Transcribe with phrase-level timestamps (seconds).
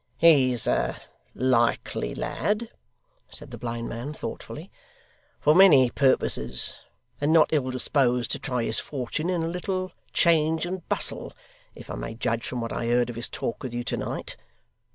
[0.17, 0.99] 'He is a
[1.35, 2.71] likely lad,'
[3.29, 4.71] said the blind man, thoughtfully,
[5.39, 6.79] 'for many purposes,
[7.21, 11.33] and not ill disposed to try his fortune in a little change and bustle,
[11.75, 14.37] if I may judge from what I heard of his talk with you to night.